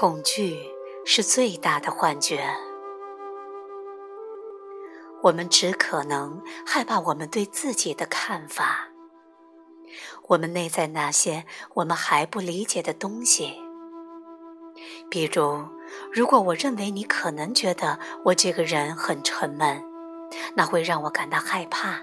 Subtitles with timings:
[0.00, 0.58] 恐惧
[1.04, 2.42] 是最大的幻觉。
[5.22, 8.88] 我们只可能害怕我们对自己的看法，
[10.28, 11.44] 我们内在那些
[11.74, 13.60] 我们还不理解的东西。
[15.10, 15.68] 比如，
[16.10, 19.84] 如果我认为你可能觉得我这个人很沉闷，
[20.56, 22.00] 那会让我感到害怕，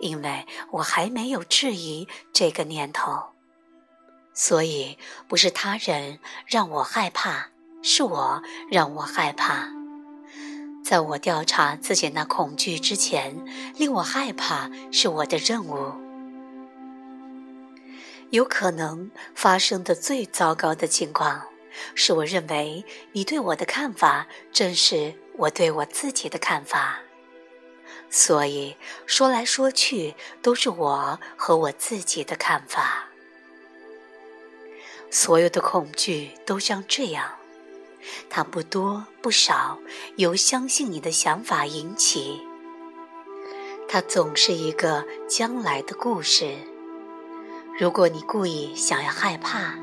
[0.00, 3.33] 因为我还没有质疑这个念头。
[4.34, 4.98] 所以，
[5.28, 7.50] 不是他人让我害怕，
[7.82, 9.68] 是我让我害怕。
[10.84, 13.42] 在我调查自己那恐惧之前，
[13.76, 15.92] 令我害怕是我的任务。
[18.30, 21.44] 有可能发生的最糟糕的情况，
[21.94, 26.98] 是我认为你对我的看法正是我对我自己的看法。
[28.10, 28.76] 所以
[29.06, 33.08] 说来说去，都是我和我自己的看法。
[35.14, 37.24] 所有的恐惧都像这样，
[38.28, 39.78] 它不多不少，
[40.16, 42.40] 由相信你的想法引起。
[43.88, 46.56] 它总是一个将来的故事。
[47.78, 49.78] 如果你故意想要害怕，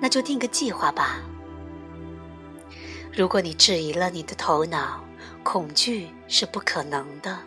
[0.00, 1.20] 那就定个计划吧。
[3.14, 5.04] 如果你质疑了你的头脑，
[5.42, 7.38] 恐惧是不可能的。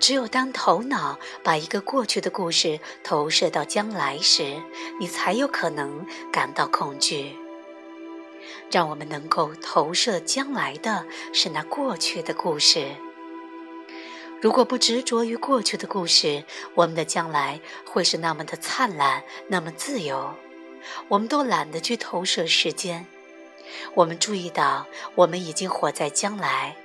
[0.00, 4.60] 只有当头脑把一个过去的故事投射到将来时，
[5.00, 7.36] 你才有可能感到恐惧。
[8.70, 12.94] 让我们能够投射将来的是那过去的故事。
[14.42, 20.34] 如果不执着于过去的故事，我们的将来会是那么的灿烂，那么自由。
[21.08, 23.06] 我们都懒得去投射时间。
[23.94, 26.76] 我们注意到，我们已经活在将来，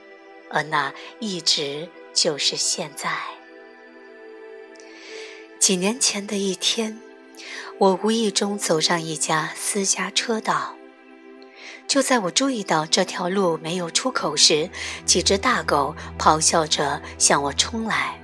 [0.49, 1.89] 而那一直。
[2.13, 3.11] 就是现在。
[5.59, 6.99] 几年前的一天，
[7.77, 10.75] 我无意中走上一家私家车道。
[11.87, 14.69] 就在我注意到这条路没有出口时，
[15.05, 18.19] 几只大狗咆哮着向我冲来。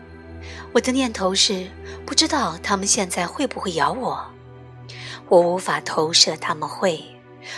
[0.72, 1.68] 我的念头是：
[2.06, 4.32] 不知道它们现在会不会咬我。
[5.30, 7.04] 我无法投射它们会，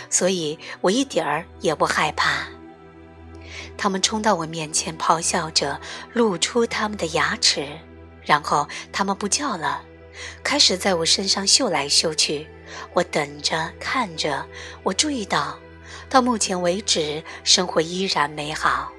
[0.08, 2.46] 所以我一点儿也不害怕。
[3.78, 5.80] 他们冲到我面前，咆哮着，
[6.12, 7.66] 露出他们的牙齿，
[8.22, 9.82] 然后他们不叫了，
[10.42, 12.48] 开始在我身上嗅来嗅去。
[12.92, 14.44] 我等着看着，
[14.82, 15.56] 我注意到，
[16.10, 18.90] 到目前为止，生活依然美好。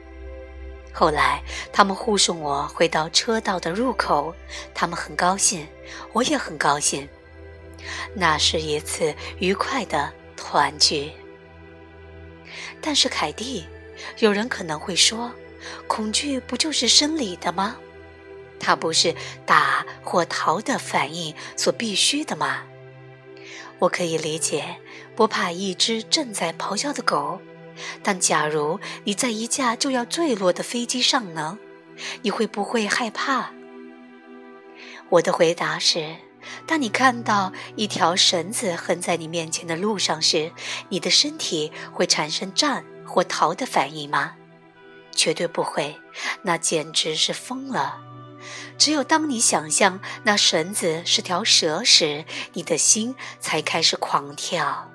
[0.94, 4.34] 后来，他们护送我回到车道的入口，
[4.74, 5.68] 他们很高兴，
[6.14, 7.08] 我也很高兴。
[8.14, 11.12] 那是一次愉快的团聚。
[12.82, 13.66] 但是，凯蒂。
[14.20, 15.32] 有人可能会说，
[15.88, 17.78] 恐惧不就是生理的吗？
[18.60, 19.16] 它不是
[19.46, 22.64] 打或逃的反应所必须的吗？
[23.80, 24.76] 我可以理解
[25.16, 27.42] 不怕一只正在咆哮的狗，
[28.04, 31.58] 但假如你在一架就要坠落的飞机上呢？
[32.22, 33.52] 你会不会害怕？
[35.10, 36.18] 我的回答是：
[36.66, 40.52] 当你看到一条绳子横在你面前的路上时，
[40.90, 42.84] 你的身体会产生战。
[43.10, 44.36] 或逃的反应吗？
[45.12, 46.00] 绝对不会，
[46.44, 48.00] 那简直是疯了。
[48.78, 54.90] 只有当你想象那绳子是条蛇时，你的心才开始狂跳。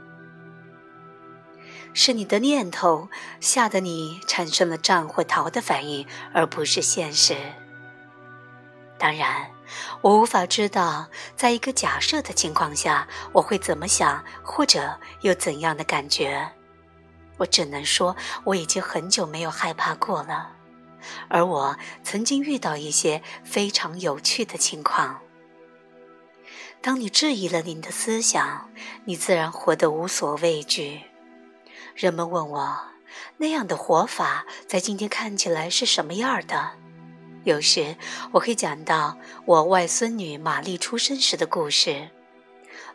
[1.93, 3.09] 是你的念头
[3.41, 7.37] 吓得你产生了战或逃的反应，而不是现实。
[8.99, 9.51] 当然，
[10.01, 16.51] 我无法知道，在一个假设的情况下，我会怎么想，或者有怎样的感觉。
[17.37, 20.57] 我只能说，我已经很久没有害怕过了，
[21.29, 25.21] 而我曾经遇到一些非常有趣的情况。
[26.81, 28.71] 当你质疑了您的思想，
[29.07, 31.01] 你自然活得无所畏惧。
[31.95, 32.79] 人们问我，
[33.39, 36.73] 那样的活法在今天看起来是什么样的？
[37.45, 37.97] 有时
[38.33, 42.11] 我会讲到我外孙女玛丽出生时的故事。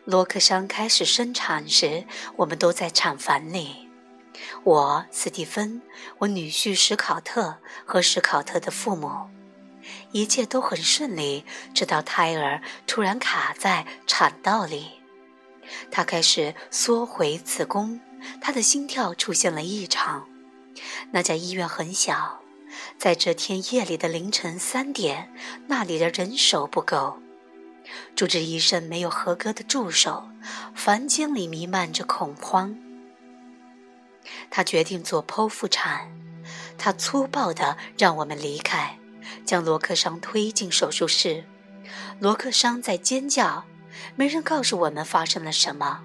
[0.04, 2.04] 罗克山开始生产时，
[2.36, 3.89] 我们都在产房里。
[4.64, 5.82] 我斯蒂芬，
[6.18, 9.28] 我女婿史考特和史考特的父母，
[10.12, 11.44] 一切都很顺利，
[11.74, 15.00] 直到胎儿突然卡在产道里，
[15.90, 18.00] 他开始缩回子宫，
[18.40, 20.26] 他的心跳出现了异常。
[21.12, 22.40] 那家医院很小，
[22.98, 25.32] 在这天夜里的凌晨三点，
[25.66, 27.18] 那里的人手不够，
[28.14, 30.28] 主治医生没有合格的助手，
[30.74, 32.76] 房间里弥漫着恐慌。
[34.50, 36.10] 他决定做剖腹产，
[36.76, 38.98] 他粗暴地让我们离开，
[39.44, 41.44] 将罗克商推进手术室。
[42.18, 43.64] 罗克商在尖叫，
[44.16, 46.00] 没人告诉我们发生了什么。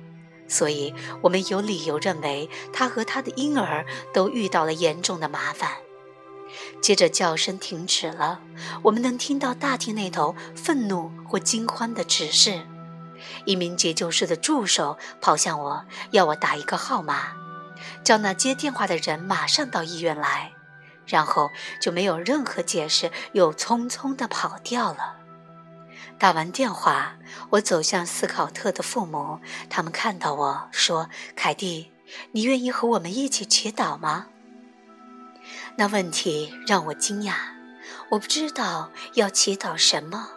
[0.48, 0.94] 所以
[1.24, 3.84] 我们有理由认为他和他的婴儿
[4.14, 5.72] 都遇到了严重的麻烦。
[6.82, 8.40] 接着叫声停止了，
[8.84, 12.62] 我们能听到大厅那头愤怒或惊慌的指示。
[13.46, 17.34] 一名急救室的助手跑向我，要我打一个号码，
[18.04, 20.52] 叫那接电话的人马上到医院来，
[21.06, 25.18] 然后就没有任何解释，又匆匆地跑掉了。
[26.18, 27.18] 打完电话，
[27.50, 29.40] 我走向斯考特的父母，
[29.70, 31.92] 他们看到我说：“凯蒂，
[32.32, 34.28] 你愿意和我们一起祈祷吗？”
[35.78, 37.34] 那问题让我惊讶，
[38.12, 40.30] 我不知道要祈祷什么。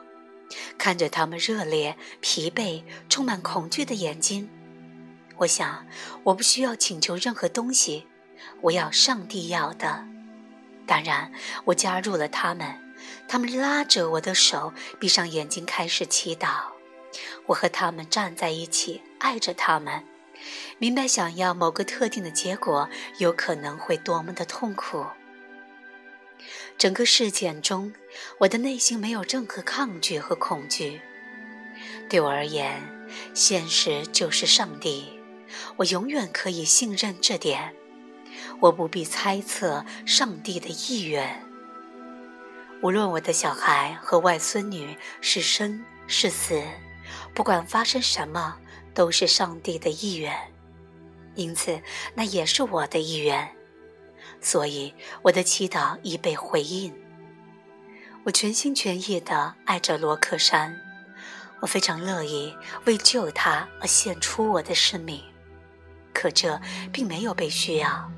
[0.76, 4.50] 看着他们热烈、疲惫、充满恐惧的眼睛，
[5.38, 5.86] 我想
[6.24, 8.06] 我不需要请求任何东西，
[8.60, 10.04] 我要上帝要的。
[10.86, 11.32] 当然，
[11.66, 12.74] 我加入了他们，
[13.28, 16.72] 他们拉着我的手，闭上眼睛开始祈祷。
[17.46, 20.04] 我和他们站在一起，爱着他们，
[20.78, 22.88] 明白想要某个特定的结果
[23.18, 25.06] 有可能会多么的痛苦。
[26.76, 27.92] 整个事件中，
[28.38, 31.00] 我的内心没有任何抗拒和恐惧。
[32.08, 32.80] 对我而言，
[33.34, 35.17] 现实就是上帝，
[35.76, 37.74] 我永远可以信任这点。
[38.60, 41.44] 我不必猜测上帝的意愿。
[42.82, 46.62] 无论我的小孩和外孙女是生是死，
[47.34, 48.56] 不管发生什么，
[48.94, 50.32] 都是上帝的意愿，
[51.34, 51.80] 因此
[52.14, 53.48] 那也是我的意愿。
[54.40, 56.94] 所以，我的祈祷已被回应。
[58.24, 60.80] 我全心全意地爱着罗克山，
[61.60, 65.22] 我非常乐意为救他而献出我的生命。
[66.18, 66.60] 可这
[66.92, 68.10] 并没有被需要。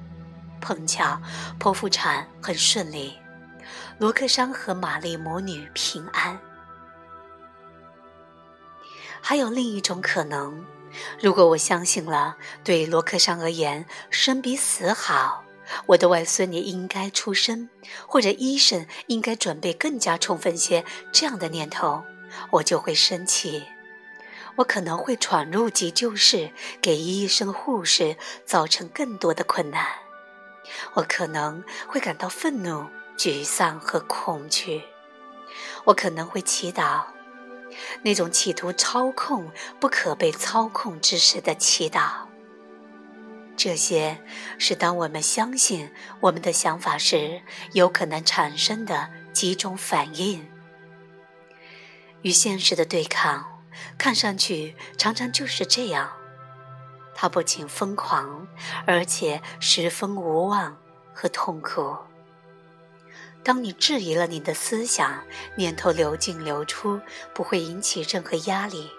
[0.58, 1.20] 碰巧
[1.58, 3.12] 剖腹产很顺利，
[3.99, 6.41] 罗克商和玛丽母女平安。
[9.20, 10.64] 还有另一种可能，
[11.20, 15.44] 如果我相信了对罗克商而言生比死好。
[15.87, 17.69] 我的外孙女应该出生，
[18.06, 20.85] 或者医生应该准备更加充分些。
[21.12, 22.02] 这样的念头，
[22.50, 23.62] 我就会生气。
[24.61, 26.53] 我可能会闯入急救室，
[26.83, 29.87] 给医生、护士造成更多的困难。
[30.93, 32.87] 我可能会感到愤怒、
[33.17, 34.83] 沮丧和恐惧。
[35.85, 37.05] 我可能会祈祷，
[38.03, 42.27] 那种企图操控不可被操控之时的祈祷。
[43.57, 44.23] 这些
[44.59, 45.91] 是当我们相信
[46.21, 47.41] 我们的想法时，
[47.73, 50.47] 有可能产生的几种反应。
[52.21, 53.50] 与现实的对抗，
[53.99, 56.11] 看上去常常就是这样。
[57.15, 58.47] 它不仅疯狂，
[58.87, 60.77] 而且十分无望
[61.12, 61.97] 和痛苦。
[63.43, 65.25] 当你质疑了你的思想，
[65.56, 67.00] 念头流进流出，
[67.35, 68.91] 不会引起任何压力，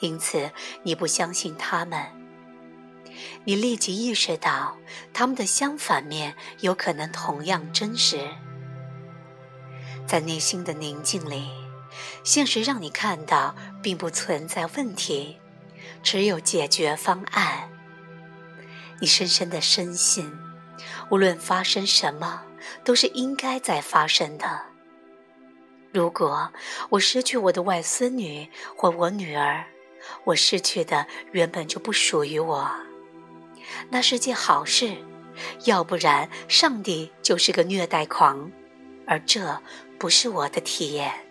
[0.00, 0.50] 因此
[0.82, 2.06] 你不相信他们。
[3.44, 4.76] 你立即意识到，
[5.12, 8.28] 他们的相反面有可能同样真实。
[10.06, 11.50] 在内心的宁静里，
[12.24, 15.38] 现实让你看到并不存在问题，
[16.02, 17.70] 只有解决方案。
[19.00, 20.32] 你深深的深信，
[21.10, 22.42] 无论发生什么，
[22.84, 24.62] 都是应该在发生的。
[25.92, 26.52] 如果
[26.90, 29.64] 我失去我的外孙女或我女儿，
[30.24, 32.70] 我失去的原本就不属于我。
[33.90, 34.96] 那是件好事，
[35.64, 38.50] 要不然上帝就是个虐待狂，
[39.06, 39.62] 而这
[39.98, 41.27] 不是我的体验。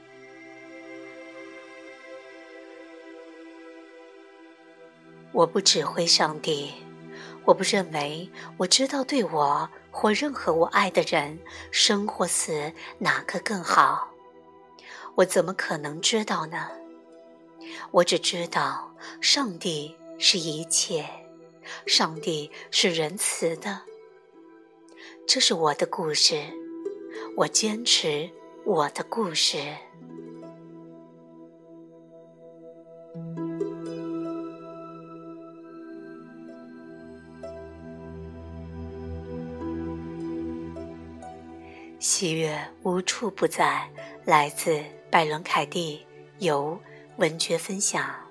[5.34, 6.72] 我不指挥上帝，
[7.46, 11.38] 我不认为我知道对我或任何我爱的人
[11.72, 14.10] 生或死哪个更好，
[15.16, 16.70] 我怎么可能知道呢？
[17.92, 21.06] 我只知道上帝是一切。
[21.86, 23.82] 上帝是仁慈的，
[25.28, 26.42] 这是我的故事，
[27.36, 28.30] 我坚持
[28.64, 29.58] 我的故事。
[42.00, 43.90] 喜悦无处不在，
[44.24, 46.06] 来自拜伦·凯蒂，
[46.38, 46.80] 由
[47.18, 48.27] 文学分享。